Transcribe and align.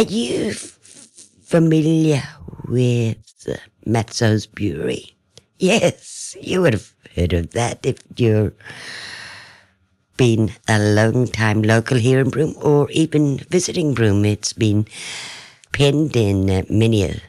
Are 0.00 0.04
you 0.04 0.54
familiar 0.54 2.22
with 2.66 3.18
Matso's 3.84 4.46
Brewery? 4.46 5.14
Yes, 5.58 6.34
you 6.40 6.62
would 6.62 6.72
have 6.72 6.94
heard 7.14 7.34
of 7.34 7.50
that 7.50 7.84
if 7.84 7.98
you've 8.16 8.54
been 10.16 10.52
a 10.66 10.78
long 10.78 11.26
time 11.26 11.60
local 11.60 11.98
here 11.98 12.20
in 12.20 12.30
Broome 12.30 12.54
or 12.62 12.90
even 12.92 13.40
visiting 13.50 13.92
Broome. 13.92 14.24
It's 14.24 14.54
been 14.54 14.86
penned 15.72 16.16
in 16.16 16.46
many 16.70 17.04
a 17.04 17.20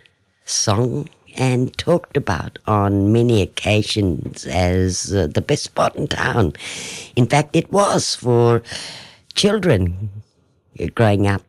song 0.45 1.09
and 1.35 1.77
talked 1.77 2.15
about 2.15 2.57
on 2.67 3.11
many 3.11 3.41
occasions 3.41 4.45
as 4.45 5.13
uh, 5.13 5.27
the 5.27 5.41
best 5.41 5.63
spot 5.63 5.97
in 5.97 6.07
town. 6.07 6.53
In 7.17 7.27
fact, 7.27 7.53
it 7.53 7.69
was 7.69 8.15
for 8.15 8.63
children 9.33 10.09
growing 10.95 11.27
up. 11.27 11.43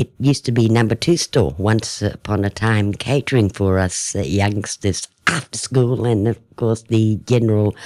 It 0.00 0.10
used 0.18 0.46
to 0.46 0.52
be 0.52 0.70
number 0.70 0.94
two 0.94 1.18
store 1.18 1.54
once 1.58 2.00
upon 2.00 2.46
a 2.46 2.48
time, 2.48 2.94
catering 2.94 3.50
for 3.50 3.78
us 3.78 4.14
youngsters 4.14 5.06
after 5.26 5.58
school 5.58 6.06
and, 6.06 6.26
of 6.26 6.38
course, 6.56 6.84
the 6.84 7.20
general 7.26 7.76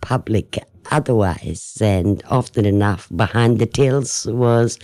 public 0.00 0.62
otherwise. 0.92 1.76
And 1.80 2.22
often 2.30 2.66
enough, 2.66 3.08
behind 3.16 3.58
the 3.58 3.66
tills 3.66 4.26
was 4.26 4.78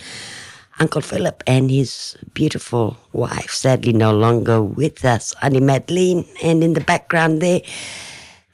Uncle 0.81 1.03
Philip 1.03 1.45
and 1.47 1.71
his 1.71 2.17
beautiful 2.35 2.97
wife, 3.13 3.53
sadly 3.53 3.93
no 3.93 4.13
longer 4.13 4.61
with 4.61 5.05
us, 5.05 5.33
Annie 5.41 5.61
Madeline. 5.61 6.25
And 6.43 6.65
in 6.65 6.73
the 6.73 6.81
background 6.81 7.41
there, 7.41 7.61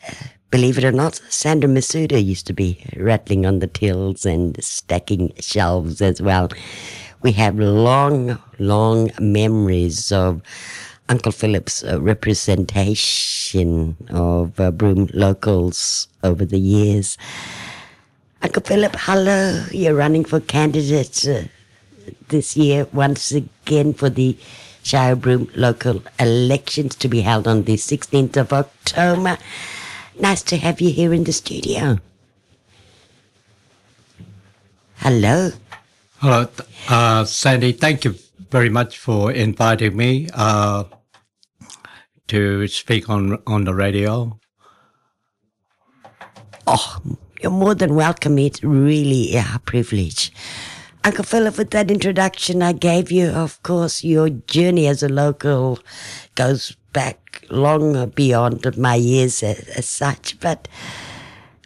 uh, 0.07 0.13
believe 0.51 0.77
it 0.77 0.85
or 0.85 0.93
not, 0.93 1.19
Sandra 1.31 1.71
Masuda 1.71 2.23
used 2.23 2.47
to 2.49 2.53
be 2.53 2.85
rattling 2.95 3.47
on 3.47 3.61
the 3.61 3.69
tills 3.69 4.27
and 4.27 4.63
stacking 4.63 5.33
shelves 5.41 6.03
as 6.03 6.21
well. 6.21 6.51
We 7.21 7.33
have 7.33 7.59
long, 7.59 8.39
long 8.61 9.11
memories 9.19 10.13
of 10.13 10.41
Uncle 11.09 11.33
Philip's 11.33 11.83
uh, 11.83 12.01
representation 12.01 13.97
of 14.11 14.61
uh, 14.61 14.71
Broome 14.71 15.09
locals 15.13 16.07
over 16.23 16.45
the 16.45 16.61
years. 16.61 17.19
Uncle 18.41 18.63
Philip, 18.63 18.95
hello. 18.97 19.65
You're 19.73 19.97
running 19.97 20.25
for 20.25 20.39
candidate 20.39 21.27
uh, 21.27 21.43
this 22.29 22.57
year 22.57 22.87
once 22.93 23.33
again 23.33 23.95
for 23.95 24.11
the 24.11 24.37
Shire 24.85 25.17
Broome 25.17 25.51
local 25.57 26.05
elections 26.21 26.95
to 26.97 27.09
be 27.09 27.23
held 27.23 27.49
on 27.49 27.65
the 27.65 27.75
16th 27.75 28.37
of 28.37 28.53
October. 28.53 29.39
Nice 30.21 30.43
to 30.45 30.57
have 30.57 30.81
you 30.81 30.93
here 30.93 31.13
in 31.13 31.25
the 31.25 31.33
studio. 31.33 31.99
Hello. 34.99 35.51
Hello, 36.21 36.49
uh, 36.89 37.25
Sandy. 37.25 37.71
Thank 37.71 38.05
you 38.05 38.17
very 38.51 38.69
much 38.69 38.99
for 38.99 39.31
inviting 39.31 39.97
me 39.97 40.29
uh, 40.35 40.83
to 42.27 42.67
speak 42.67 43.09
on 43.09 43.41
on 43.47 43.63
the 43.63 43.73
radio. 43.73 44.37
Oh, 46.67 47.01
you're 47.41 47.53
more 47.53 47.77
than 47.77 47.95
welcome. 47.95 48.37
It's 48.37 48.65
really 48.65 49.37
a 49.37 49.61
privilege. 49.65 50.33
Uncle 51.05 51.23
Philip, 51.23 51.57
with 51.57 51.71
that 51.71 51.89
introduction 51.89 52.63
I 52.63 52.73
gave 52.73 53.13
you, 53.13 53.29
of 53.29 53.63
course, 53.63 54.03
your 54.03 54.29
journey 54.29 54.89
as 54.89 55.05
a 55.05 55.09
local 55.09 55.79
goes 56.35 56.75
back 56.93 57.47
long 57.49 58.11
beyond 58.11 58.77
my 58.77 58.97
years 58.97 59.41
as, 59.45 59.61
as 59.69 59.89
such. 59.89 60.41
But 60.41 60.67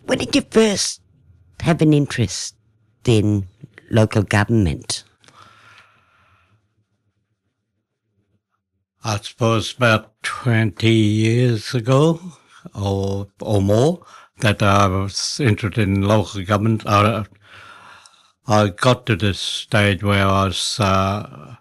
when 0.05 0.19
did 0.19 0.37
you 0.37 0.43
first 0.43 1.01
have 1.61 1.81
an 1.81 1.95
interest 1.95 2.55
in 3.07 3.47
local 3.93 4.23
government? 4.23 5.05
I 9.05 9.19
suppose 9.19 9.75
about 9.75 10.23
20 10.23 10.89
years 10.89 11.75
ago 11.75 12.21
or, 12.75 13.29
or 13.41 13.61
more 13.61 14.05
that 14.41 14.63
I 14.63 14.87
was 14.87 15.41
interested 15.41 15.83
in 15.83 16.03
local 16.03 16.45
government. 16.45 16.85
I, 16.87 17.27
I 18.47 18.69
got 18.69 19.07
to 19.07 19.17
this 19.17 19.39
stage 19.39 20.03
where 20.03 20.27
I 20.27 20.47
was 20.47 20.81
uh, 20.81 21.57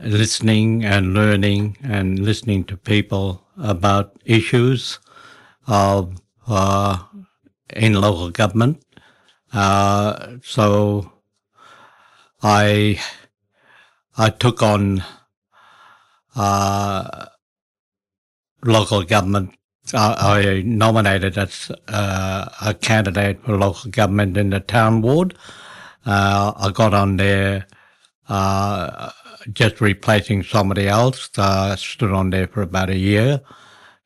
listening 0.00 0.84
and 0.84 1.12
learning 1.12 1.76
and 1.82 2.18
listening 2.18 2.64
to 2.64 2.76
people 2.76 3.44
about 3.58 4.16
issues 4.24 4.98
of 5.66 6.16
uh, 6.46 6.98
in 7.74 7.94
local 7.94 8.30
government. 8.30 8.82
Uh, 9.52 10.38
so 10.42 11.12
I 12.42 13.00
I 14.16 14.30
took 14.30 14.62
on 14.62 15.04
uh, 16.34 17.26
local 18.64 19.02
government. 19.02 19.54
I 19.94 20.62
nominated 20.64 21.36
as 21.36 21.70
uh, 21.88 22.48
a 22.62 22.72
candidate 22.74 23.44
for 23.44 23.58
local 23.58 23.90
government 23.90 24.36
in 24.36 24.50
the 24.50 24.60
town 24.60 25.02
ward. 25.02 25.36
Uh, 26.06 26.52
I 26.56 26.70
got 26.70 26.94
on 26.94 27.16
there 27.16 27.66
uh, 28.28 29.10
just 29.52 29.80
replacing 29.80 30.44
somebody 30.44 30.88
else. 30.88 31.28
I 31.36 31.74
stood 31.74 32.12
on 32.12 32.30
there 32.30 32.46
for 32.46 32.62
about 32.62 32.90
a 32.90 32.96
year, 32.96 33.40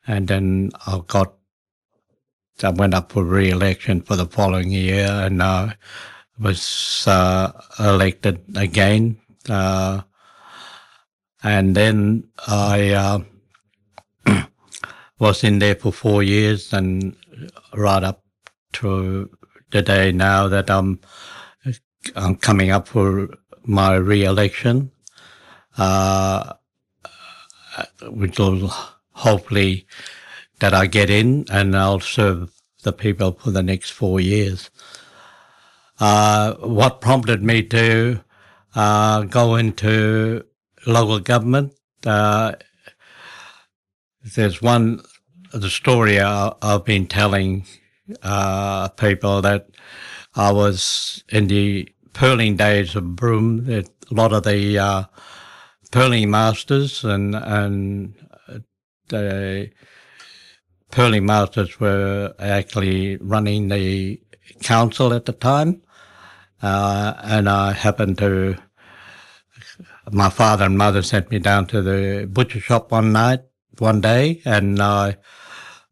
and 0.05 0.27
then 0.27 0.71
I 0.85 1.01
got. 1.07 1.36
I 2.63 2.69
went 2.69 2.93
up 2.93 3.11
for 3.11 3.23
re-election 3.23 4.01
for 4.01 4.15
the 4.15 4.25
following 4.25 4.71
year, 4.71 5.07
and 5.07 5.41
uh, 5.41 5.73
was 6.39 7.05
uh, 7.07 7.51
elected 7.79 8.41
again. 8.55 9.17
Uh, 9.47 10.01
and 11.43 11.75
then 11.75 12.27
I 12.47 13.23
uh, 14.25 14.43
was 15.19 15.43
in 15.43 15.59
there 15.59 15.75
for 15.75 15.91
four 15.91 16.23
years, 16.23 16.73
and 16.73 17.15
right 17.73 18.03
up 18.03 18.23
to 18.73 19.29
the 19.71 19.81
day 19.81 20.11
now 20.11 20.47
that 20.47 20.69
I'm 20.69 20.99
I'm 22.15 22.35
coming 22.35 22.71
up 22.71 22.87
for 22.87 23.29
my 23.65 23.95
re-election, 23.95 24.91
uh, 25.77 26.53
which 28.09 28.39
will 28.39 28.71
hopefully 29.11 29.85
that 30.59 30.73
I 30.73 30.87
get 30.87 31.09
in 31.09 31.45
and 31.51 31.75
I'll 31.75 31.99
serve 31.99 32.51
the 32.83 32.93
people 32.93 33.33
for 33.33 33.51
the 33.51 33.63
next 33.63 33.91
four 33.91 34.19
years. 34.19 34.69
Uh, 35.99 36.53
what 36.55 37.01
prompted 37.01 37.43
me 37.43 37.63
to 37.63 38.23
uh, 38.75 39.23
go 39.23 39.55
into 39.55 40.43
local 40.85 41.19
government? 41.19 41.73
Uh, 42.05 42.53
there's 44.35 44.61
one 44.61 45.01
the 45.53 45.69
story 45.69 46.19
I, 46.19 46.53
have 46.61 46.85
been 46.85 47.07
telling 47.07 47.65
uh, 48.21 48.89
people 48.89 49.41
that 49.41 49.69
I 50.35 50.51
was 50.51 51.23
in 51.29 51.47
the 51.47 51.89
pearling 52.13 52.57
days 52.57 52.95
of 52.95 53.15
Broome. 53.15 53.69
a 53.69 53.83
lot 54.11 54.33
of 54.33 54.43
the 54.43 54.77
uh, 54.77 55.03
pearling 55.91 56.29
masters 56.29 57.03
and 57.03 57.35
and 57.35 58.15
the 59.09 59.71
pearling 60.91 61.25
masters 61.25 61.79
were 61.79 62.33
actually 62.39 63.17
running 63.17 63.67
the 63.67 64.21
council 64.61 65.13
at 65.13 65.25
the 65.25 65.33
time, 65.33 65.81
uh, 66.61 67.13
and 67.23 67.49
I 67.49 67.73
happened 67.73 68.17
to. 68.19 68.57
My 70.09 70.29
father 70.29 70.65
and 70.65 70.77
mother 70.77 71.01
sent 71.01 71.29
me 71.31 71.39
down 71.39 71.67
to 71.67 71.81
the 71.81 72.29
butcher 72.31 72.61
shop 72.61 72.91
one 72.91 73.11
night, 73.11 73.41
one 73.77 74.01
day, 74.01 74.41
and 74.45 74.81
I. 74.81 75.17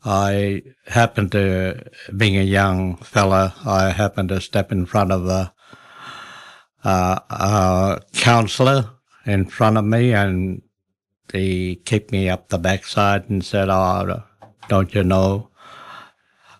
I 0.07 0.61
happened 0.85 1.31
to, 1.31 1.83
being 2.15 2.37
a 2.37 2.43
young 2.43 2.97
fella, 2.97 3.55
I 3.65 3.89
happened 3.89 4.29
to 4.29 4.39
step 4.39 4.71
in 4.71 4.85
front 4.85 5.11
of 5.11 5.25
a 5.25 5.51
uh, 6.85 7.19
a 7.31 8.01
counselor 8.13 8.91
in 9.25 9.45
front 9.45 9.77
of 9.77 9.83
me 9.83 10.13
and 10.13 10.61
he 11.33 11.75
kicked 11.77 12.11
me 12.11 12.29
up 12.29 12.49
the 12.49 12.59
backside 12.59 13.29
and 13.29 13.43
said, 13.43 13.69
Oh, 13.69 14.21
don't 14.67 14.93
you 14.93 15.03
know 15.03 15.49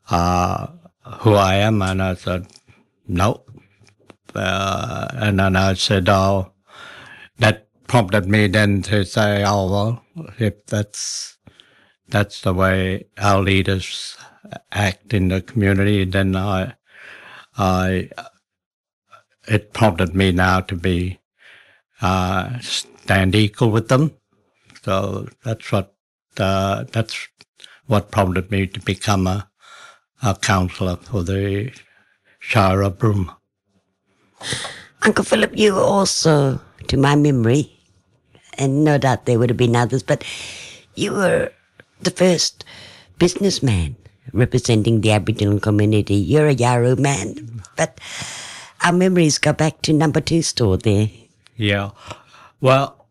uh, 0.10 0.68
who 1.20 1.34
I 1.34 1.56
am? 1.56 1.82
And 1.82 2.02
I 2.02 2.16
said, 2.16 2.48
No. 3.08 3.44
Uh, 4.34 5.08
and 5.14 5.40
then 5.40 5.56
I 5.56 5.74
said, 5.74 6.10
Oh, 6.10 6.52
that 7.40 7.68
prompted 7.88 8.28
me 8.28 8.48
then 8.48 8.82
to 8.84 9.06
say, 9.06 9.44
Oh, 9.46 9.70
well, 9.72 10.06
if 10.40 10.66
that's, 10.66 11.38
that's 12.08 12.42
the 12.42 12.54
way 12.54 13.06
our 13.18 13.42
leaders 13.42 14.18
act 14.72 15.14
in 15.14 15.30
the 15.30 15.42
community, 15.42 16.06
then 16.06 16.36
I, 16.36 16.76
I 17.58 18.10
it 19.48 19.74
prompted 19.74 20.16
me 20.16 20.32
now 20.32 20.60
to 20.62 20.76
be 20.76 21.20
uh, 22.02 22.60
stand 22.60 23.36
equal 23.36 23.72
with 23.72 23.88
them. 23.88 24.12
So 24.84 25.28
that's 25.44 25.72
what 25.72 25.96
uh, 26.38 26.86
that's 26.92 27.28
what 27.88 28.12
prompted 28.12 28.52
me 28.52 28.68
to 28.68 28.80
become 28.82 29.28
a, 29.28 29.50
a 30.24 30.36
councillor 30.36 30.96
for 30.98 31.24
the 31.24 31.72
Shire 32.40 32.82
of 32.82 32.98
Broome. 32.98 33.32
Uncle 35.04 35.24
Philip, 35.24 35.58
you 35.58 35.76
also 35.76 36.60
to 36.88 36.98
my 36.98 37.16
memory, 37.16 37.72
and 38.58 38.84
no 38.84 38.98
doubt 38.98 39.26
there 39.26 39.40
would 39.40 39.50
have 39.50 39.58
been 39.58 39.76
others, 39.76 40.04
but 40.04 40.24
you 40.96 41.12
were 41.12 41.52
the 42.02 42.12
first 42.12 42.64
businessman 43.18 43.96
representing 44.34 45.02
the 45.02 45.12
Aboriginal 45.12 45.60
community. 45.60 46.16
You're 46.16 46.48
a 46.48 46.56
Yawuru 46.56 46.98
man, 47.00 47.62
but 47.76 48.00
our 48.84 48.94
memories 48.94 49.38
go 49.38 49.54
back 49.54 49.82
to 49.84 49.94
number 49.94 50.22
two 50.22 50.42
store 50.42 50.78
there. 50.78 51.10
Yeah. 51.56 51.92
Well, 52.62 53.08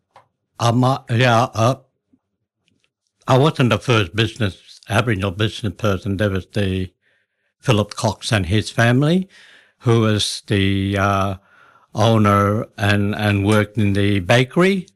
I'm, 0.59 0.79
might, 0.79 1.00
yeah, 1.11 1.49
uh, 1.55 1.77
I 3.27 3.38
wasn't 3.38 3.70
the 3.70 3.79
first 3.79 4.15
business, 4.15 4.61
Aboriginal 4.88 5.31
business 5.31 5.75
person. 5.75 6.16
There 6.16 6.31
was 6.31 6.46
the 6.46 6.92
Philip 7.60 7.94
Cox 7.94 8.32
and 8.32 8.46
his 8.46 8.70
family, 8.70 9.28
who 9.81 10.00
was 10.00 10.42
the 10.46 10.96
uh, 10.98 11.34
owner 11.94 12.66
and, 12.76 13.14
and 13.14 13.46
worked 13.46 13.78
in 13.78 13.92
the 13.94 14.20
bakery 14.20 14.86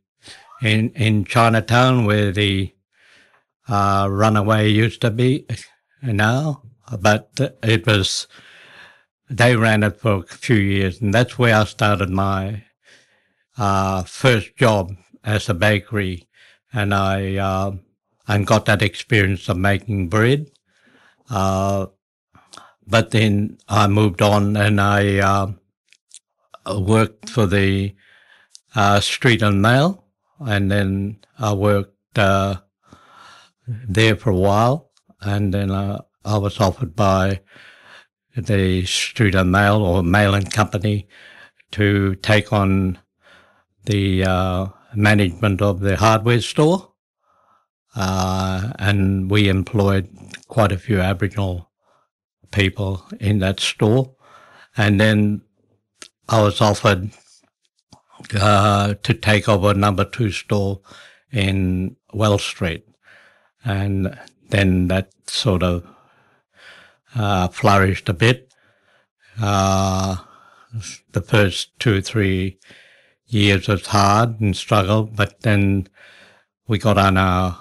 in, 0.62 0.90
in 0.90 1.24
Chinatown 1.24 2.04
where 2.04 2.32
the 2.32 2.74
uh, 3.68 4.08
runaway 4.10 4.68
used 4.68 5.00
to 5.00 5.10
be 5.10 5.46
now. 6.02 6.62
But 7.00 7.30
it 7.62 7.86
was, 7.86 8.26
they 9.28 9.56
ran 9.56 9.82
it 9.82 10.00
for 10.00 10.20
a 10.20 10.22
few 10.22 10.56
years, 10.56 11.00
and 11.00 11.12
that's 11.12 11.38
where 11.38 11.54
I 11.54 11.64
started 11.64 12.08
my 12.10 12.64
uh, 13.58 14.04
first 14.04 14.56
job 14.56 14.92
as 15.22 15.48
a 15.48 15.54
bakery, 15.54 16.28
and 16.72 16.94
I 16.94 17.36
uh, 17.36 17.72
and 18.28 18.46
got 18.46 18.66
that 18.66 18.82
experience 18.82 19.48
of 19.48 19.56
making 19.56 20.08
bread. 20.08 20.50
Uh, 21.30 21.86
but 22.86 23.10
then 23.10 23.58
I 23.68 23.86
moved 23.86 24.22
on, 24.22 24.56
and 24.56 24.80
I 24.80 25.18
uh, 25.18 25.52
worked 26.78 27.28
for 27.28 27.46
the 27.46 27.94
uh, 28.74 29.00
Streeter 29.00 29.46
and 29.46 29.60
Male, 29.60 30.04
and 30.40 30.70
then 30.70 31.18
I 31.38 31.52
worked 31.54 32.18
uh, 32.18 32.60
there 33.66 34.16
for 34.16 34.30
a 34.30 34.36
while, 34.36 34.90
and 35.20 35.52
then 35.52 35.70
I 35.70 36.00
was 36.24 36.60
offered 36.60 36.94
by 36.94 37.40
the 38.36 38.84
Streeter 38.84 39.38
and 39.38 39.52
Male 39.52 39.82
or 39.82 40.02
Male 40.02 40.34
and 40.34 40.52
Company 40.52 41.08
to 41.72 42.14
take 42.16 42.52
on 42.52 42.98
the 43.84 44.24
uh, 44.24 44.66
management 44.94 45.60
of 45.62 45.80
the 45.80 45.96
hardware 45.96 46.40
store. 46.40 46.87
Uh, 47.94 48.72
and 48.78 49.30
we 49.30 49.48
employed 49.48 50.08
quite 50.48 50.72
a 50.72 50.78
few 50.78 51.00
Aboriginal 51.00 51.70
people 52.50 53.04
in 53.20 53.38
that 53.40 53.60
store. 53.60 54.14
And 54.76 55.00
then 55.00 55.42
I 56.28 56.42
was 56.42 56.60
offered 56.60 57.10
uh, 58.38 58.94
to 59.02 59.14
take 59.14 59.48
over 59.48 59.74
number 59.74 60.04
two 60.04 60.30
store 60.30 60.80
in 61.32 61.96
Wells 62.12 62.44
Street. 62.44 62.86
And 63.64 64.18
then 64.50 64.88
that 64.88 65.10
sort 65.26 65.62
of 65.62 65.86
uh, 67.14 67.48
flourished 67.48 68.08
a 68.08 68.14
bit. 68.14 68.52
Uh, 69.40 70.16
the 71.12 71.20
first 71.20 71.78
two 71.78 71.98
or 71.98 72.00
three 72.00 72.58
years 73.26 73.68
was 73.68 73.86
hard 73.86 74.40
and 74.40 74.56
struggled, 74.56 75.16
but 75.16 75.40
then 75.42 75.88
we 76.66 76.78
got 76.78 76.98
on 76.98 77.16
our, 77.16 77.58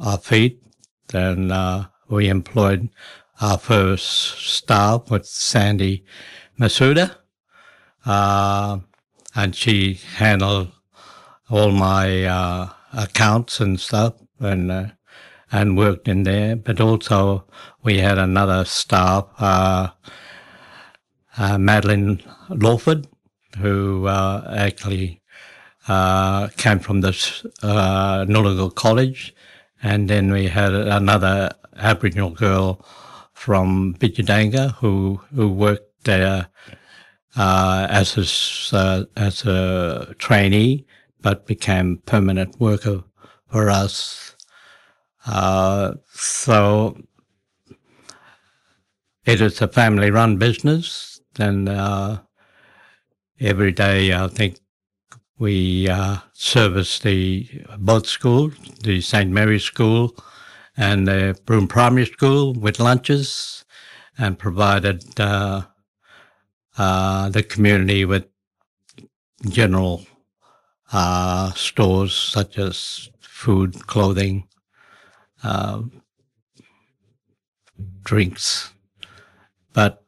our 0.00 0.18
feet 0.18 0.62
Then 1.08 1.50
uh, 1.50 1.86
we 2.08 2.28
employed 2.28 2.88
our 3.40 3.58
first 3.58 4.04
staff 4.46 5.10
with 5.10 5.26
Sandy 5.26 6.04
Masuda. 6.58 7.16
Uh, 8.04 8.78
and 9.34 9.54
she 9.54 9.94
handled 10.16 10.72
all 11.48 11.70
my 11.72 12.24
uh, 12.24 12.68
accounts 12.92 13.60
and 13.60 13.78
stuff 13.78 14.14
and 14.38 14.70
uh, 14.70 14.86
and 15.52 15.76
worked 15.76 16.06
in 16.06 16.22
there. 16.22 16.56
But 16.56 16.80
also 16.80 17.44
we 17.82 17.98
had 17.98 18.18
another 18.18 18.64
staff, 18.64 19.26
uh, 19.38 19.88
uh, 21.36 21.58
Madeline 21.58 22.22
Lawford, 22.48 23.08
who 23.58 24.08
actually 24.08 25.20
came 25.86 26.78
from 26.78 27.00
the 27.00 27.10
Noongar 27.62 28.74
College. 28.74 29.34
And 29.82 30.08
then 30.08 30.32
we 30.32 30.46
had 30.48 30.74
another 30.74 31.50
Aboriginal 31.76 32.30
girl 32.30 32.84
from 33.32 33.94
Bidyadanga 33.94 34.74
who, 34.74 35.20
who 35.34 35.48
worked 35.48 36.04
there 36.04 36.48
uh, 37.36 37.86
as, 37.88 38.72
a, 38.72 38.76
uh, 38.76 39.04
as 39.16 39.44
a 39.46 40.14
trainee, 40.18 40.86
but 41.22 41.46
became 41.46 41.98
permanent 42.06 42.60
worker 42.60 43.02
for 43.48 43.70
us. 43.70 44.36
Uh, 45.26 45.94
so 46.12 46.96
it 49.24 49.40
is 49.40 49.60
a 49.60 49.68
family 49.68 50.10
run 50.10 50.36
business 50.36 51.20
and 51.38 51.68
uh, 51.68 52.18
every 53.38 53.72
day 53.72 54.12
I 54.12 54.28
think 54.28 54.58
we 55.40 55.88
uh, 55.88 56.18
service 56.34 56.98
the 56.98 57.48
both 57.78 58.06
school, 58.06 58.52
the 58.82 59.00
St. 59.00 59.30
Mary's 59.30 59.64
School 59.64 60.14
and 60.76 61.08
the 61.08 61.36
Broome 61.46 61.66
Primary 61.66 62.04
School 62.04 62.52
with 62.52 62.78
lunches 62.78 63.64
and 64.18 64.38
provided 64.38 65.18
uh, 65.18 65.62
uh, 66.76 67.30
the 67.30 67.42
community 67.42 68.04
with 68.04 68.26
general 69.48 70.06
uh, 70.92 71.52
stores 71.52 72.14
such 72.14 72.58
as 72.58 73.08
food, 73.20 73.86
clothing, 73.86 74.46
uh, 75.42 75.80
drinks. 78.04 78.74
But 79.72 80.04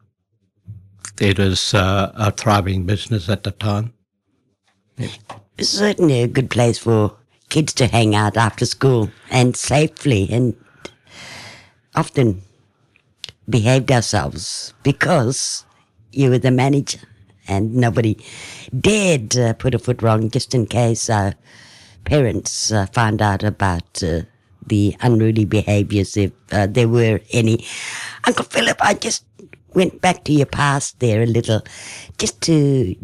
it 1.19 1.39
was 1.39 1.73
uh, 1.73 2.13
a 2.15 2.31
thriving 2.33 2.85
business 2.85 3.31
at 3.31 3.45
the 3.45 3.53
time. 3.53 3.95
It's 4.99 5.69
certainly 5.69 6.23
a 6.23 6.29
good 6.29 6.51
place 6.51 6.79
for 6.79 7.17
kids 7.49 7.73
to 7.75 7.87
hang 7.87 8.15
out 8.15 8.37
after 8.37 8.67
school 8.67 9.11
and 9.31 9.57
safely 9.57 10.29
and 10.31 10.57
often 11.95 12.43
behaved 13.49 13.91
ourselves 13.91 14.73
because 14.83 15.65
you 16.13 16.31
were 16.31 16.39
the 16.39 16.51
manager 16.51 17.01
and 17.49 17.75
nobody 17.75 18.17
dared 18.79 19.37
uh, 19.37 19.53
put 19.55 19.75
a 19.75 19.79
foot 19.79 20.03
wrong 20.03 20.31
just 20.31 20.55
in 20.55 20.67
case 20.67 21.11
our 21.11 21.35
parents 22.05 22.73
uh, 22.73 22.87
found 22.87 23.21
out 23.21 23.43
about 23.43 24.03
uh, 24.03 24.23
the 24.67 24.97
unruly 25.01 25.45
behaviors 25.45 26.17
if 26.17 26.33
uh, 26.53 26.67
there 26.67 26.89
were 26.89 27.21
any. 27.33 27.65
Uncle 28.27 28.45
Philip, 28.45 28.77
I 28.81 28.95
just 28.95 29.25
went 29.75 30.01
back 30.01 30.25
to 30.25 30.33
your 30.33 30.47
past 30.47 31.01
there 31.01 31.23
a 31.23 31.27
little 31.27 31.63
just 32.19 32.41
to 32.43 32.95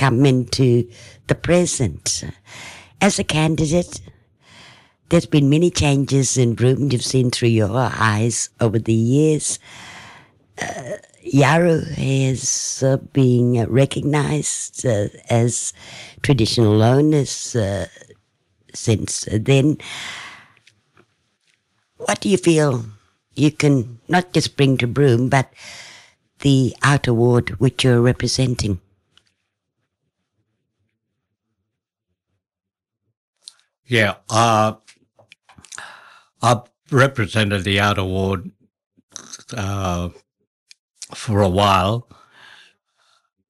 come 0.00 0.24
into 0.24 0.88
the 1.26 1.34
present. 1.34 2.24
As 3.02 3.18
a 3.18 3.24
candidate, 3.24 4.00
there's 5.10 5.26
been 5.26 5.50
many 5.50 5.70
changes 5.70 6.38
in 6.38 6.54
Broome 6.54 6.90
you've 6.90 7.04
seen 7.04 7.30
through 7.30 7.52
your 7.52 7.76
eyes 7.76 8.48
over 8.62 8.78
the 8.78 8.94
years. 8.94 9.58
Uh, 10.56 10.96
Yawuru 11.22 11.84
is 11.98 12.82
uh, 12.82 12.96
being 13.12 13.62
recognized 13.66 14.86
uh, 14.86 15.08
as 15.28 15.74
traditional 16.22 16.82
owners 16.82 17.54
uh, 17.54 17.86
since 18.72 19.28
then. 19.30 19.76
What 21.98 22.20
do 22.20 22.30
you 22.30 22.38
feel 22.38 22.86
you 23.34 23.50
can 23.50 24.00
not 24.08 24.32
just 24.32 24.56
bring 24.56 24.78
to 24.78 24.86
Broome, 24.86 25.28
but 25.28 25.52
the 26.38 26.74
outer 26.82 27.12
ward 27.12 27.60
which 27.60 27.84
you're 27.84 28.00
representing? 28.00 28.80
Yeah, 33.90 34.18
uh, 34.28 34.74
I've 36.40 36.62
represented 36.92 37.64
the 37.64 37.80
outer 37.80 38.04
ward 38.04 38.52
uh, 39.52 40.10
for 41.12 41.40
a 41.40 41.48
while, 41.48 42.08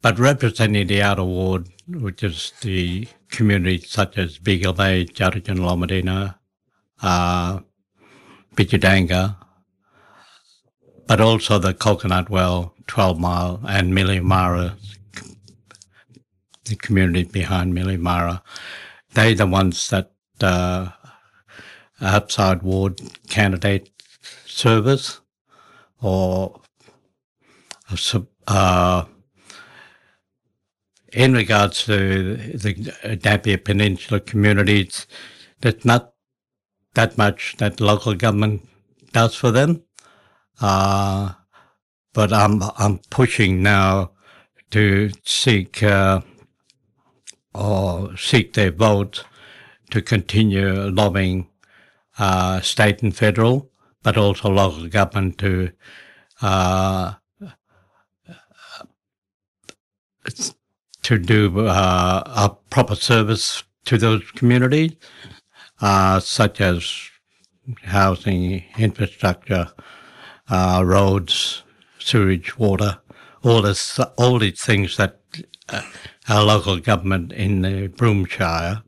but 0.00 0.18
representing 0.18 0.87
the 0.87 1.02
outer 1.02 1.25
ward, 1.25 1.68
which 1.87 2.23
is 2.23 2.54
the 2.62 3.06
communities 3.30 3.90
such 3.90 4.16
as 4.16 4.38
Beagle 4.38 4.73
Bay, 4.73 5.04
Djarindjin, 5.04 5.59
Lombadina, 5.59 6.37
uh, 7.02 7.61
Bidyadanga, 8.56 9.37
but 11.06 11.20
also 11.20 11.59
the 11.59 11.75
Coconut 11.75 12.30
Well, 12.30 12.73
12 12.87 13.20
Mile, 13.20 13.61
and 13.68 13.92
Milimara, 13.92 14.78
the 16.64 16.76
community 16.76 17.25
behind 17.25 17.75
Milimara. 17.75 18.40
They're 19.12 19.35
the 19.35 19.47
ones 19.47 19.90
that 19.90 20.12
uh, 20.42 20.90
outside 22.00 22.62
ward 22.62 23.00
candidate 23.28 23.90
service 24.47 25.20
or 26.00 26.61
uh, 28.47 29.04
in 31.12 31.35
regards 31.35 31.85
to 31.85 32.37
the 32.37 33.18
Dampier 33.20 33.59
Peninsula 33.59 34.20
communities, 34.20 35.06
there's 35.61 35.85
not 35.85 36.12
that 36.94 37.18
much 37.18 37.56
that 37.59 37.80
local 37.80 38.14
government 38.14 38.68
does 39.12 39.35
for 39.35 39.50
them. 39.50 39.82
Uh, 40.61 41.32
but 42.12 42.32
I'm 42.32 42.62
I'm 42.76 42.99
pushing 43.11 43.62
now 43.62 44.12
to 44.70 45.11
seek 45.25 45.82
uh, 45.82 46.20
or 47.54 48.16
seek 48.16 48.52
their 48.52 48.70
vote 48.70 49.25
to 49.90 50.02
continue 50.02 50.90
lobbying 50.90 51.49
uh, 52.18 52.61
state 52.61 53.02
and 53.02 53.16
federal, 53.16 53.70
but 54.02 54.16
also 54.16 54.49
local 54.49 54.88
government 54.88 55.38
to 55.38 55.70
uh, 56.42 57.14
to 61.02 61.18
do 61.18 61.66
uh, 61.66 62.23
a 62.26 62.56
proper 62.70 62.94
service 62.94 63.64
to 63.85 63.99
those 63.99 64.23
communities, 64.32 64.92
uh, 65.80 66.20
such 66.20 66.61
as 66.61 67.11
housing, 67.82 68.64
infrastructure, 68.78 69.68
uh, 70.49 70.82
roads, 70.85 71.62
sewage, 71.99 72.59
water, 72.59 72.99
all 73.42 73.62
this, 73.62 73.99
all 74.18 74.38
these 74.38 74.61
things 74.61 74.97
that 74.97 75.20
uh, 75.68 75.82
our 76.28 76.44
local 76.44 76.78
government 76.78 77.32
in 77.32 77.62
the 77.62 77.88
Broome 77.88 78.25
Shire 78.25 78.82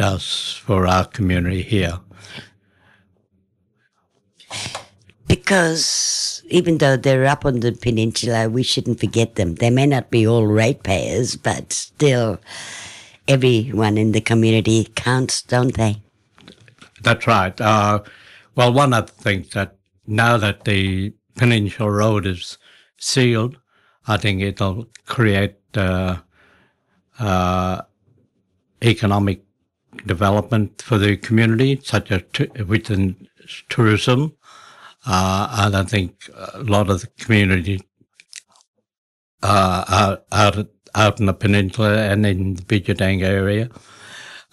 does 0.00 0.58
for 0.64 0.86
our 0.86 1.04
community 1.04 1.60
here. 1.60 2.00
Because 5.26 6.42
even 6.48 6.78
though 6.78 6.96
they're 6.96 7.26
up 7.26 7.44
on 7.44 7.60
the 7.60 7.72
peninsula, 7.72 8.48
we 8.48 8.62
shouldn't 8.62 8.98
forget 8.98 9.34
them. 9.34 9.56
They 9.56 9.68
may 9.68 9.84
not 9.84 10.10
be 10.10 10.26
all 10.26 10.46
ratepayers, 10.46 11.36
but 11.36 11.74
still, 11.74 12.40
everyone 13.28 13.98
in 13.98 14.12
the 14.12 14.22
community 14.22 14.88
counts, 14.94 15.42
don't 15.42 15.76
they? 15.76 16.00
That's 17.02 17.26
right. 17.26 17.60
Uh, 17.60 18.02
well, 18.54 18.72
one 18.72 18.94
of 18.94 19.04
the 19.04 19.22
things 19.22 19.50
that 19.50 19.76
now 20.06 20.38
that 20.38 20.64
the 20.64 21.12
Peninsula 21.36 21.90
Road 21.90 22.24
is 22.24 22.56
sealed, 22.96 23.58
I 24.06 24.16
think 24.16 24.40
it'll 24.40 24.86
create 25.04 25.56
uh, 25.76 26.16
uh, 27.18 27.82
economic 28.82 29.44
development 30.06 30.82
for 30.82 30.98
the 30.98 31.16
community, 31.16 31.80
such 31.82 32.10
as 32.10 32.22
t- 32.32 32.48
within 32.66 33.28
tourism. 33.68 34.36
Uh, 35.06 35.48
and 35.58 35.76
I 35.76 35.84
think 35.84 36.28
a 36.34 36.62
lot 36.62 36.90
of 36.90 37.00
the 37.00 37.06
community 37.18 37.80
uh, 39.42 40.16
out, 40.30 40.68
out, 40.94 41.20
in 41.20 41.26
the 41.26 41.32
peninsula 41.32 41.96
and 41.96 42.26
in 42.26 42.54
the 42.54 42.62
Bidyadanga 42.62 43.24
area 43.24 43.70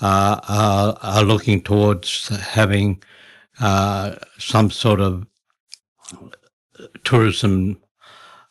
uh, 0.02 0.40
are, 0.48 0.98
are 1.02 1.24
looking 1.24 1.62
towards 1.62 2.30
having 2.30 3.04
uh, 3.60 4.16
some 4.38 4.72
sort 4.72 5.02
of 5.02 5.26
tourism 7.04 7.82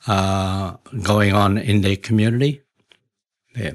uh, 0.07 0.77
going 1.03 1.33
on 1.33 1.59
in 1.59 1.81
their 1.81 1.97
community. 1.97 2.63
Yeah. 3.55 3.73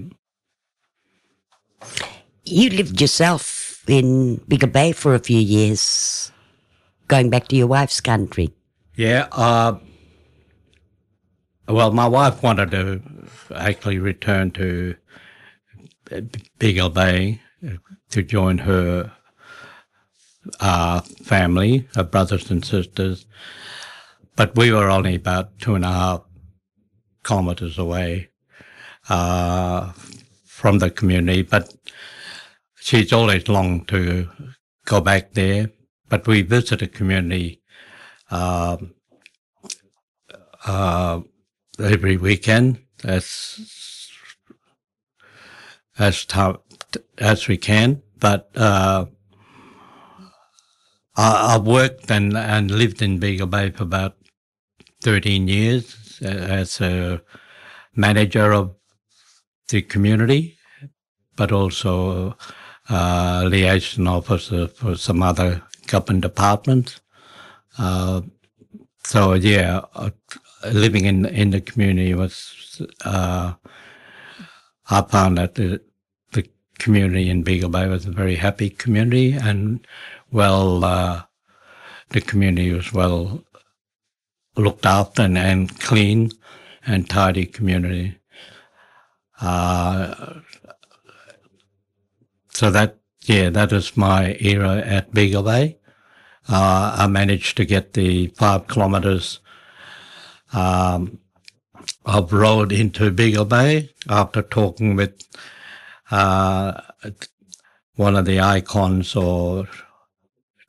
You 2.52 2.70
lived 2.70 3.00
yourself 3.00 3.82
in 3.88 4.36
Beagle 4.46 4.68
Bay 4.68 4.92
for 4.92 5.16
a 5.16 5.20
few 5.20 5.40
years, 5.40 6.34
going 7.08 7.30
back 7.30 7.48
to 7.48 7.56
your 7.56 7.68
wife's 7.68 8.02
country. 8.02 8.50
Yeah. 8.98 9.30
Uh, 9.32 9.80
well, 11.70 11.94
my 11.94 12.08
wife 12.10 12.44
wanted 12.44 12.72
to 12.72 13.02
actually 13.56 14.00
return 14.00 14.52
to 14.52 14.96
Beagle 16.60 16.90
Bay 16.90 17.40
to 18.10 18.22
join 18.22 18.58
her 18.58 19.14
uh, 20.60 21.00
family, 21.24 21.88
her 21.96 22.04
brothers 22.04 22.52
and 22.52 22.66
sisters. 22.66 23.26
But 24.36 24.58
we 24.58 24.74
were 24.74 24.90
only 24.90 25.16
about 25.16 25.58
two 25.60 25.76
and 25.76 25.86
a 25.86 25.88
half 25.88 26.22
kilometers 27.24 27.78
away 27.78 28.30
uh, 29.08 29.94
from 30.44 30.80
the 30.80 30.90
community. 30.90 31.44
But 31.44 31.74
she's 32.82 33.14
always 33.14 33.48
longed 33.48 33.88
to 33.90 34.28
go 34.86 35.00
back 35.00 35.34
there. 35.34 35.72
But 36.10 36.28
we 36.28 36.42
visit 36.42 36.80
the 36.80 36.88
community 36.88 37.62
uh, 38.30 38.78
uh, 40.66 41.22
every 41.80 42.18
weekend 42.18 42.80
as 43.04 43.98
as 45.98 46.28
as 47.18 47.48
we 47.48 47.58
can. 47.58 48.02
But 48.20 48.50
uh, 48.56 49.06
I, 51.16 51.54
have 51.54 51.66
worked 51.66 52.12
and, 52.12 52.36
and 52.36 52.72
lived 52.72 53.02
in 53.02 53.20
Beagle 53.20 53.48
Bay 53.48 53.72
for 53.72 53.84
about 53.84 54.16
13 55.04 55.48
years 55.48 56.22
as 56.22 56.82
a 56.82 57.22
manager 57.96 58.52
of 58.52 58.76
the 59.70 59.82
community, 59.82 60.58
but 61.36 61.52
also 61.52 62.38
uh, 62.92 63.48
liaison 63.48 64.08
officer 64.08 64.68
for 64.68 64.96
some 64.96 65.24
other 65.24 65.62
government 65.88 66.22
departments. 66.22 67.02
Uh, 67.78 68.22
so 69.04 69.34
yeah, 69.34 69.82
uh, 69.96 70.12
living 70.72 71.06
in 71.06 71.26
in 71.26 71.52
the 71.52 71.62
community 71.62 72.14
was 72.14 72.82
uh, 73.06 73.54
I 74.90 75.02
found 75.04 75.38
that 75.38 75.56
the, 75.56 75.82
the 76.34 76.48
community 76.80 77.30
in 77.30 77.44
Beagle 77.44 77.70
Bay 77.70 77.88
was 77.88 78.06
a 78.06 78.12
very 78.12 78.36
happy 78.36 78.70
community 78.70 79.34
and 79.34 79.86
well, 80.32 80.84
uh, 80.84 81.24
the 82.10 82.22
community 82.22 82.74
was 82.74 82.92
well 82.94 83.44
looked 84.58 84.86
after 84.86 85.22
and, 85.22 85.38
and 85.38 85.80
clean 85.80 86.32
and 86.86 87.10
tidy 87.10 87.46
community. 87.46 88.18
Uh, 89.40 90.42
so 92.54 92.72
that, 92.72 92.98
yeah, 93.24 93.50
that 93.50 93.72
was 93.72 93.98
my 93.98 94.38
era 94.40 94.78
at 94.78 95.14
Beagle 95.14 95.44
Bay. 95.44 95.78
Uh, 96.48 96.96
I 96.98 97.08
managed 97.08 97.58
to 97.58 97.66
get 97.66 97.94
the 97.94 98.28
five 98.28 98.68
kilometres 98.68 99.40
um, 100.54 101.20
of 102.06 102.34
road 102.34 102.72
into 102.72 103.12
Beagle 103.12 103.46
Bay 103.46 103.92
after 104.10 104.42
talking 104.42 104.96
with 104.96 105.22
uh, 106.10 106.82
one 107.96 108.16
of 108.16 108.26
the 108.26 108.40
icons 108.40 109.16
or 109.16 109.68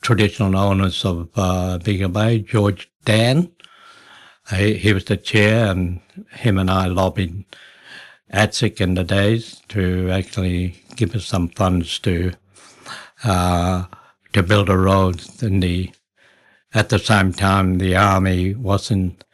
traditional 0.03 0.57
owners 0.57 1.05
of 1.05 1.31
uh, 1.37 1.79
Beagle 1.79 2.11
Bay, 2.11 2.41
George 2.41 2.91
Dan. 3.05 3.51
He, 4.51 4.75
he, 4.75 4.93
was 4.93 5.05
the 5.05 5.17
chair, 5.17 5.71
and 5.71 6.01
him 6.33 6.59
and 6.59 6.71
I 6.71 6.87
lobbied 6.87 7.45
ATSIC 8.33 8.81
in 8.81 8.95
the 8.95 9.05
days 9.05 9.61
to 9.69 10.11
actually 10.11 10.83
give 10.97 11.15
us 11.15 11.27
some 11.27 11.49
funds 11.49 11.99
to 12.01 12.33
uh, 13.25 13.85
to 14.33 14.43
build 14.43 14.69
a 14.69 14.79
road. 14.79 15.23
In 15.43 15.61
the 15.61 15.91
at 16.75 16.89
the 16.89 16.99
same 16.99 17.33
time, 17.33 17.79
the 17.79 17.97
army 17.97 18.55
wasn't 18.55 19.25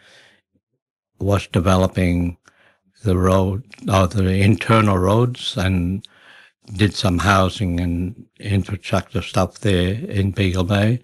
was 1.21 1.47
developing 1.47 2.37
the 3.05 3.17
road 3.17 3.64
or 3.93 4.07
the 4.07 4.43
internal 4.43 4.99
roads 4.99 5.57
and 5.57 6.07
did 6.76 6.95
some 6.95 7.19
housing 7.19 7.81
and 7.81 8.26
infrastructure 8.38 9.23
stuff 9.23 9.61
there 9.61 9.95
in 9.95 10.33
Beagle 10.33 10.64
Bay. 10.64 11.00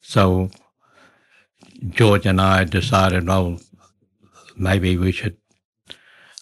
So 0.00 0.50
George 1.88 2.26
and 2.26 2.40
I 2.40 2.64
decided, 2.64 3.26
well, 3.26 3.58
maybe 4.56 4.96
we 4.96 5.12
should 5.12 5.36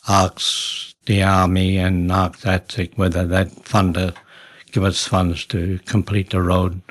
ask 0.08 0.77
the 1.08 1.22
army 1.22 1.78
and 1.78 2.12
ask 2.12 2.46
whether 2.96 3.26
they'd 3.26 3.50
fund 3.64 3.96
uh, 3.96 4.12
give 4.70 4.84
us 4.84 5.06
funds 5.06 5.46
to 5.46 5.80
complete 5.86 6.30
the 6.30 6.42
road, 6.42 6.82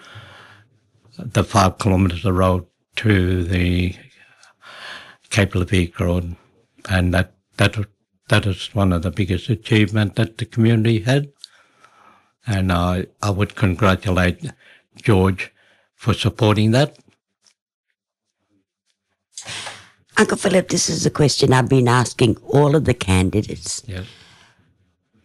the 1.19 1.43
five 1.43 1.77
kilometres 1.77 2.25
of 2.25 2.35
road 2.35 2.65
to 2.95 3.43
the 3.43 3.95
Cape 5.29 5.51
Leveque 5.51 5.99
Road. 5.99 6.35
And 6.89 7.13
that, 7.13 7.33
that, 7.57 7.77
that 8.29 8.47
is 8.47 8.73
one 8.73 8.91
of 8.91 9.03
the 9.03 9.11
biggest 9.11 9.49
achievements 9.49 10.15
that 10.15 10.39
the 10.39 10.45
community 10.45 11.01
had. 11.01 11.29
And 12.47 12.71
I, 12.71 13.05
I 13.21 13.29
would 13.29 13.55
congratulate 13.55 14.51
George 14.95 15.53
for 15.95 16.15
supporting 16.15 16.71
that. 16.71 16.97
Uncle 20.17 20.37
Philip, 20.37 20.69
this 20.69 20.89
is 20.89 21.05
a 21.05 21.11
question 21.11 21.53
I've 21.53 21.69
been 21.69 21.87
asking 21.87 22.37
all 22.37 22.75
of 22.75 22.85
the 22.85 22.93
candidates. 22.93 23.83
Yes. 23.87 24.05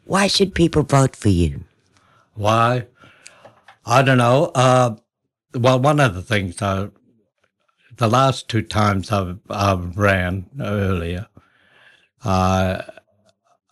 Why 0.04 0.26
should 0.26 0.54
people 0.54 0.82
vote 0.82 1.16
for 1.16 1.30
you? 1.30 1.64
Why? 2.34 2.86
I 3.86 4.02
don't 4.02 4.18
know. 4.18 4.50
Uh, 4.54 4.96
well, 5.54 5.80
one 5.80 6.00
of 6.00 6.14
the 6.14 6.22
things, 6.22 6.60
uh, 6.60 6.88
the 7.96 8.08
last 8.08 8.48
two 8.48 8.62
times 8.62 9.10
I've, 9.10 9.38
I've 9.48 9.96
ran 9.96 10.46
earlier, 10.60 11.26
uh, 12.24 12.82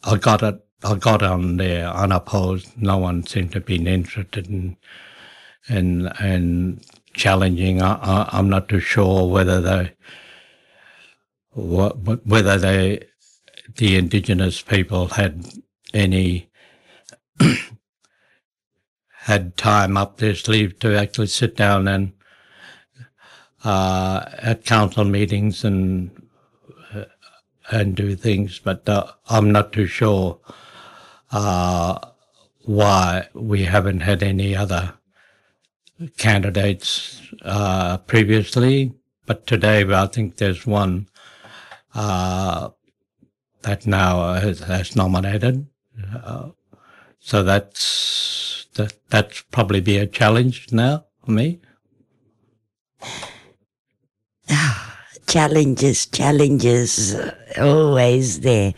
I 0.04 0.16
got 0.16 0.42
it 0.42 0.64
I 0.82 0.94
got 0.94 1.22
on 1.22 1.58
there 1.58 1.88
unopposed. 1.88 2.80
No 2.80 2.96
one 2.96 3.26
seemed 3.26 3.52
to 3.52 3.60
be 3.60 3.76
interested 3.76 4.46
in 4.46 4.76
in 5.68 6.10
in 6.20 6.80
challenging. 7.14 7.82
I, 7.82 7.94
I, 7.96 8.28
I'm 8.32 8.48
not 8.48 8.68
too 8.68 8.80
sure 8.80 9.28
whether 9.28 9.60
they 9.60 9.92
what, 11.52 12.26
whether 12.26 12.58
they 12.58 13.04
the 13.76 13.96
indigenous 13.96 14.62
people 14.62 15.08
had 15.08 15.46
any 15.94 16.50
had 19.22 19.56
time 19.56 19.96
up 19.96 20.16
their 20.16 20.34
sleeve 20.34 20.78
to 20.80 20.96
actually 20.96 21.26
sit 21.26 21.56
down 21.56 21.86
and 21.86 22.12
uh, 23.64 24.24
at 24.38 24.64
council 24.64 25.04
meetings 25.04 25.64
and 25.64 26.10
uh, 26.94 27.04
and 27.70 27.94
do 27.94 28.16
things, 28.16 28.58
but 28.58 28.88
uh, 28.88 29.06
I'm 29.28 29.50
not 29.52 29.72
too 29.72 29.86
sure 29.86 30.40
uh, 31.30 31.98
why 32.64 33.28
we 33.34 33.64
haven't 33.64 34.00
had 34.00 34.22
any 34.22 34.56
other 34.56 34.94
candidates 36.16 37.20
uh, 37.42 37.98
previously. 37.98 38.94
But 39.26 39.46
today, 39.46 39.84
I 39.84 40.06
think 40.06 40.36
there's 40.36 40.66
one 40.66 41.08
uh, 41.94 42.70
that 43.62 43.86
now 43.86 44.34
has, 44.34 44.60
has 44.60 44.96
nominated. 44.96 45.66
so 47.20 47.42
that's 47.42 48.66
that, 48.74 48.94
that's 49.10 49.42
probably 49.50 49.80
be 49.80 49.98
a 49.98 50.06
challenge 50.06 50.72
now 50.72 51.04
for 51.24 51.32
me. 51.32 51.60
challenges, 55.26 56.06
challenges, 56.06 57.14
uh, 57.14 57.34
always 57.60 58.40
there. 58.40 58.74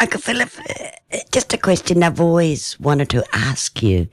Uncle 0.00 0.20
Philip, 0.20 0.50
uh, 0.58 1.18
just 1.30 1.52
a 1.54 1.58
question 1.58 2.02
I've 2.02 2.20
always 2.20 2.78
wanted 2.80 3.08
to 3.10 3.24
ask 3.32 3.82
you. 3.82 4.08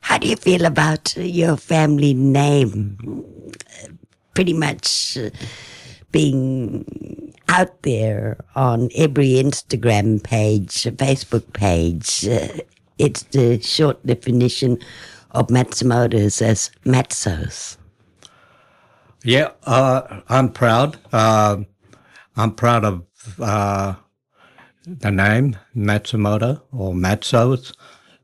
How 0.00 0.18
do 0.18 0.28
you 0.28 0.36
feel 0.36 0.64
about 0.64 1.16
your 1.16 1.56
family 1.56 2.14
name? 2.14 2.96
Pretty 4.34 4.52
much 4.52 5.16
uh, 5.16 5.30
being 6.12 6.84
out 7.52 7.82
there 7.82 8.38
on 8.54 8.88
every 8.94 9.32
Instagram 9.32 10.22
page, 10.22 10.84
Facebook 10.96 11.52
page. 11.52 12.26
It's 12.98 13.22
the 13.24 13.60
short 13.60 14.04
definition 14.06 14.78
of 15.32 15.48
Matsumoto's 15.48 16.40
as 16.40 16.70
Matsos. 16.84 17.76
Yeah, 19.22 19.50
uh, 19.64 20.22
I'm 20.28 20.48
proud. 20.48 20.98
Uh, 21.12 21.58
I'm 22.36 22.54
proud 22.54 22.84
of 22.84 23.02
uh, 23.38 23.94
the 24.86 25.10
name 25.10 25.58
Matsumoto 25.76 26.62
or 26.72 26.94
Matsos. 26.94 27.74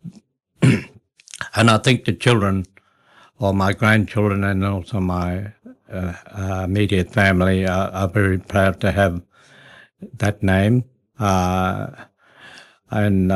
and 0.63 1.71
I 1.71 1.79
think 1.79 2.07
the 2.07 2.15
children, 2.15 2.65
or 3.39 3.53
my 3.53 3.75
grandchildren, 3.75 4.43
and 4.43 4.65
also 4.65 5.01
my 5.01 5.37
uh, 5.39 5.41
uh, 5.41 5.58
immediate 5.89 7.13
family 7.13 7.67
are, 7.67 7.91
are, 7.91 8.09
very 8.09 8.39
proud 8.39 8.81
to 8.81 8.93
have 8.93 9.23
that 10.15 10.43
name. 10.43 10.85
Uh, 11.19 11.91
and 12.91 13.33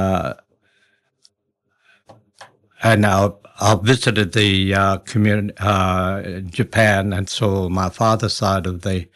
and 2.83 3.07
I, 3.07 3.31
I 3.61 3.77
visited 3.81 4.33
the 4.33 4.75
uh, 4.75 4.97
community, 4.99 5.55
uh, 5.59 6.41
Japan, 6.41 7.13
and 7.13 7.29
saw 7.29 7.69
my 7.69 7.89
father's 7.89 8.35
side 8.35 8.67
of 8.67 8.83
the 8.83 9.09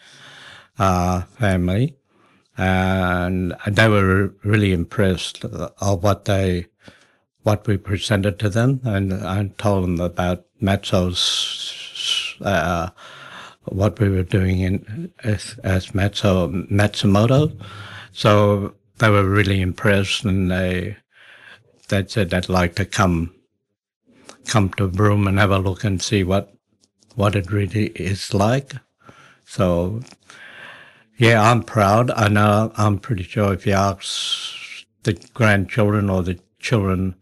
uh, 0.78 1.22
family, 1.22 1.96
and 2.56 3.54
they 3.66 3.88
were 3.88 4.34
really 4.44 4.72
impressed 4.72 5.44
of 5.44 6.02
what 6.02 6.26
they, 6.26 6.66
what 7.42 7.66
we 7.66 7.76
presented 7.76 8.38
to 8.38 8.48
them, 8.48 8.80
and 8.84 9.12
I 9.12 9.50
told 9.58 9.84
them 9.84 10.00
about 10.00 10.44
Matso's, 10.60 12.36
uh, 12.40 12.90
what 13.66 13.98
we 14.00 14.08
were 14.08 14.22
doing 14.22 14.60
in 14.60 15.12
as, 15.24 15.58
as 15.64 15.88
Matso 15.88 16.68
Matsumoto, 16.70 17.56
so 18.12 18.74
they 18.98 19.10
were 19.10 19.28
really 19.28 19.60
impressed, 19.60 20.24
and 20.24 20.50
they 20.50 20.96
they 21.88 22.06
said 22.06 22.30
they'd 22.30 22.48
like 22.48 22.74
to 22.76 22.84
come 22.84 23.34
come 24.46 24.70
to 24.70 24.88
Broome 24.88 25.26
and 25.26 25.38
have 25.38 25.50
a 25.50 25.58
look 25.58 25.84
and 25.84 26.00
see 26.00 26.24
what 26.24 26.52
what 27.14 27.34
it 27.34 27.50
really 27.50 27.86
is 27.88 28.34
like. 28.34 28.72
So, 29.44 30.00
yeah, 31.16 31.50
I'm 31.50 31.62
proud. 31.62 32.10
I 32.10 32.28
know 32.28 32.72
I'm 32.76 32.98
pretty 32.98 33.22
sure 33.22 33.52
if 33.52 33.66
you 33.66 33.72
ask 33.72 34.84
the 35.04 35.14
grandchildren 35.34 36.10
or 36.10 36.22
the 36.22 36.38
children 36.58 37.16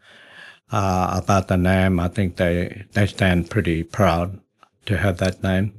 uh, 0.73 1.21
about 1.23 1.49
the 1.49 1.57
name, 1.57 2.01
I 2.01 2.09
think 2.09 2.37
they 2.37 2.85
they 2.93 3.07
stand 3.07 3.51
pretty 3.51 3.83
proud 3.85 4.41
to 4.87 4.99
have 4.99 5.19
that 5.19 5.43
name. 5.43 5.73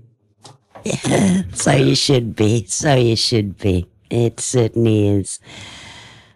Yeah, 0.85 1.41
so 1.53 1.71
you 1.71 1.95
should 1.95 2.35
be. 2.35 2.65
So 2.67 2.93
you 2.95 3.15
should 3.15 3.57
be. 3.57 3.87
It 4.09 4.39
certainly 4.39 5.07
is 5.07 5.39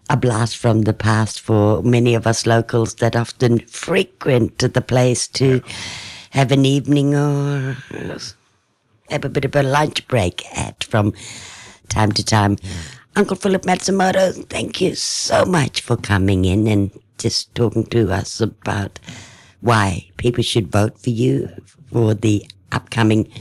a 0.10 0.18
blast 0.18 0.58
from 0.58 0.82
the 0.82 0.94
past 0.94 1.40
for 1.40 1.84
many 1.84 2.16
of 2.16 2.26
us 2.26 2.48
locals 2.48 2.96
that 2.96 3.16
often 3.16 3.60
frequent 3.60 4.58
the 4.58 4.82
place 4.82 5.28
to 5.28 5.62
have 6.32 6.52
an 6.52 6.66
evening 6.66 7.14
or 7.14 7.78
have 9.10 9.24
a 9.24 9.30
bit 9.30 9.46
of 9.46 9.56
a 9.56 9.62
lunch 9.64 10.08
break 10.08 10.46
at 10.58 10.84
from 10.84 11.14
time 11.90 12.12
to 12.14 12.24
time. 12.26 12.58
Uncle 13.16 13.36
Philip 13.36 13.64
Matsumoto, 13.64 14.48
thank 14.50 14.82
you 14.82 14.96
so 14.96 15.46
much 15.46 15.82
for 15.82 15.96
coming 15.96 16.46
in 16.46 16.68
and 16.68 16.92
just 17.20 17.54
talking 17.54 17.86
to 17.88 18.12
us 18.12 18.42
about 18.42 19.00
why 19.62 20.10
people 20.18 20.44
should 20.44 20.72
vote 20.72 20.98
for 20.98 21.10
you 21.10 21.50
for 21.92 22.14
the 22.14 22.46
upcoming 22.72 23.32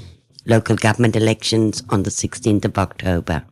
local 0.48 0.76
government 0.76 1.14
elections 1.14 1.82
on 1.90 2.02
the 2.02 2.10
16th 2.10 2.64
of 2.64 2.78
October. 2.78 3.44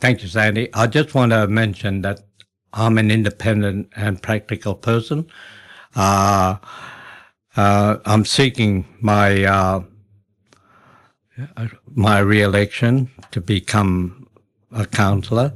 Thank 0.00 0.22
you, 0.22 0.28
Sandy. 0.28 0.68
I 0.74 0.88
just 0.88 1.14
want 1.14 1.30
to 1.30 1.46
mention 1.46 2.02
that 2.02 2.20
I'm 2.72 2.98
an 2.98 3.10
independent 3.10 3.88
and 3.94 4.20
practical 4.20 4.74
person. 4.74 5.26
Uh, 5.94 6.56
uh, 7.54 7.98
I'm 8.04 8.24
seeking 8.24 8.86
my 9.00 9.44
uh, 9.44 9.82
my 11.94 12.18
re-election 12.18 13.10
to 13.30 13.40
become 13.40 14.26
a 14.72 14.86
councillor, 14.86 15.52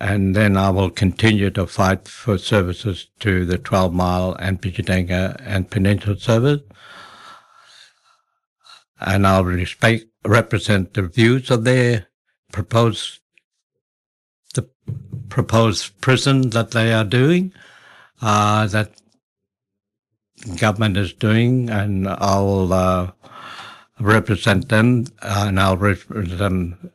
and 0.00 0.34
then 0.34 0.56
I 0.56 0.70
will 0.70 0.90
continue 0.90 1.50
to 1.50 1.66
fight 1.66 2.08
for 2.08 2.38
services 2.38 3.08
to 3.20 3.44
the 3.44 3.58
12 3.58 3.92
Mile 3.92 4.34
and 4.38 4.60
Pitjantjatjara 4.60 5.40
and 5.44 5.70
Peninsula 5.70 6.18
Service. 6.18 6.62
And 9.00 9.26
I'll 9.26 9.44
respect, 9.44 10.06
represent 10.24 10.94
the 10.94 11.02
views 11.02 11.50
of 11.50 11.64
their 11.64 12.06
proposed 12.52 13.20
the 14.54 14.68
proposed 15.28 16.00
prison 16.00 16.50
that 16.50 16.70
they 16.70 16.92
are 16.92 17.04
doing, 17.04 17.52
uh, 18.22 18.66
that 18.66 19.00
government 20.58 20.96
is 20.96 21.12
doing, 21.12 21.68
and 21.70 22.08
I'll 22.08 22.72
uh, 22.72 23.10
represent 24.00 24.68
them, 24.68 25.06
uh, 25.22 25.44
and 25.48 25.60
I'll 25.60 25.76
represent 25.76 26.38
them 26.38 26.90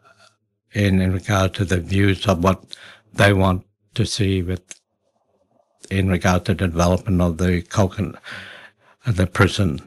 in, 0.74 1.02
in 1.02 1.14
regard 1.14 1.54
to 1.56 1.66
the 1.66 1.80
views 1.80 2.26
of 2.28 2.44
what 2.44 2.76
they 3.14 3.34
want 3.34 3.66
to 3.96 4.06
see 4.06 4.42
with 4.42 4.64
in 5.92 6.08
regard 6.08 6.46
to 6.46 6.54
the 6.54 6.68
development 6.68 7.22
of 7.22 7.38
the 7.38 7.62
coconut, 7.62 8.20
the 9.06 9.28
prison. 9.28 9.82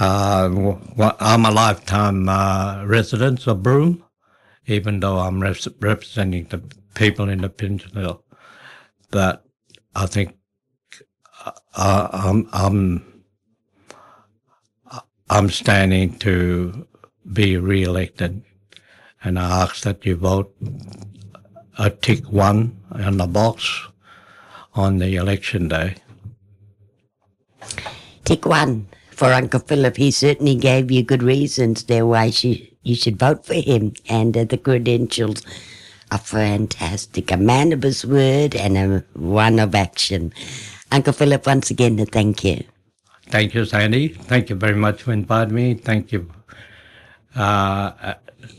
Uh, 0.00 0.78
I'm 1.20 1.44
a 1.44 1.50
lifetime 1.50 2.26
uh, 2.26 2.86
resident 2.86 3.46
of 3.46 3.62
Broome, 3.62 4.02
even 4.66 5.00
though 5.00 5.18
I'm 5.18 5.42
representing 5.42 6.44
the 6.44 6.62
people 6.94 7.28
in 7.28 7.42
the 7.42 7.50
peninsula, 7.50 8.18
But 9.10 9.44
I 9.94 10.06
think 10.06 10.38
uh, 11.76 12.08
I'm, 12.12 12.48
I'm, 12.50 13.22
I'm 15.28 15.50
standing 15.50 16.18
to 16.20 16.86
be 17.30 17.58
re-elected, 17.58 18.42
and 19.22 19.38
I 19.38 19.64
ask 19.64 19.82
that 19.82 20.06
you 20.06 20.16
vote 20.16 20.56
a 21.78 21.90
tick 21.90 22.24
one 22.32 22.80
in 22.98 23.18
the 23.18 23.26
box 23.26 23.82
on 24.72 24.96
the 24.96 25.16
election 25.16 25.68
day. 25.68 25.96
Tick 28.24 28.46
one 28.46 28.86
for 29.20 29.34
Uncle 29.34 29.60
Philip. 29.60 29.98
He 29.98 30.10
certainly 30.10 30.54
gave 30.54 30.90
you 30.90 31.02
good 31.02 31.22
reasons 31.22 31.84
there 31.84 32.06
why 32.06 32.30
she 32.30 32.72
you 32.82 32.94
should 32.94 33.18
vote 33.18 33.44
for 33.44 33.52
him. 33.52 33.92
And 34.08 34.34
uh, 34.34 34.44
the 34.44 34.56
credentials 34.56 35.44
are 36.10 36.16
fantastic. 36.16 37.30
A 37.30 37.36
man 37.36 37.74
of 37.74 37.82
his 37.82 38.06
word 38.06 38.56
and 38.56 38.78
a 38.78 39.04
one 39.12 39.58
of 39.58 39.74
action. 39.74 40.32
Uncle 40.90 41.12
Philip, 41.12 41.44
once 41.46 41.70
again, 41.70 41.98
thank 42.06 42.44
you. 42.44 42.64
Thank 43.28 43.52
you, 43.52 43.66
Sandy. 43.66 44.08
Thank 44.08 44.48
you 44.48 44.56
very 44.56 44.74
much 44.74 45.02
for 45.02 45.12
inviting 45.12 45.54
me. 45.54 45.74
Thank 45.74 46.12
you. 46.12 46.32
Uh, 47.36 47.92
uh, 48.00 48.14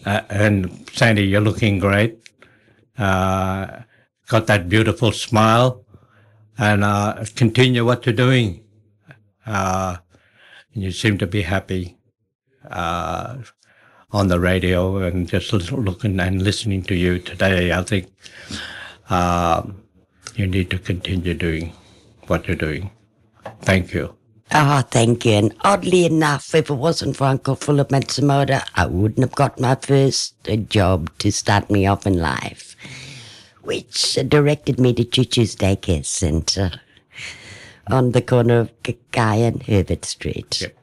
uh 0.06 0.22
and 0.30 0.88
Sandy, 0.94 1.26
you're 1.26 1.42
looking 1.42 1.80
great. 1.80 2.20
uh, 3.00 3.82
got 4.28 4.46
that 4.46 4.70
beautiful 4.70 5.12
smile, 5.12 5.84
and 6.60 6.84
uh, 6.84 7.26
continue 7.36 7.84
what 7.84 8.06
you're 8.06 8.22
doing. 8.28 8.62
You 10.74 10.92
seem 10.92 11.18
to 11.18 11.28
be 11.28 11.42
happy 11.42 11.98
uh, 12.70 13.38
on 14.12 14.28
the 14.28 14.40
radio 14.40 14.98
and 14.98 15.28
just 15.28 15.52
looking 15.54 16.20
and 16.20 16.42
listening 16.42 16.84
to 16.84 16.96
you 16.96 17.20
today. 17.20 17.74
I 17.74 17.84
think 17.84 18.08
um, 19.10 19.84
you 20.36 20.48
need 20.48 20.70
to 20.70 20.80
continue 20.80 21.34
doing 21.34 21.74
what 22.28 22.48
you're 22.48 22.56
doing. 22.56 22.92
Thank 23.62 23.94
you. 23.94 24.16
Oh, 24.54 24.82
thank 24.82 25.26
you. 25.26 25.32
And 25.34 25.56
oddly 25.62 26.06
enough, 26.06 26.54
if 26.54 26.70
it 26.70 26.74
wasn't 26.74 27.16
for 27.16 27.26
Uncle 27.26 27.56
Philip 27.56 27.90
Matsumoto, 27.90 28.62
I 28.76 28.86
wouldn't 28.86 29.20
have 29.20 29.36
got 29.36 29.60
my 29.60 29.76
first 29.76 30.36
uh, 30.50 30.58
job 30.58 31.10
to 31.20 31.32
start 31.32 31.70
me 31.70 31.88
off 31.88 32.06
in 32.06 32.20
life, 32.20 32.76
which 33.62 34.16
directed 34.28 34.80
me 34.80 34.94
to 34.94 35.06
Choo 35.06 35.24
Daycare 35.24 36.06
Center 36.06 36.82
on 37.92 38.12
the 38.12 38.22
corner 38.22 38.60
of 38.60 38.84
Kakai 38.84 39.48
and 39.48 39.64
Herbert 39.64 40.06
Street. 40.06 40.62
Yep. 40.62 40.81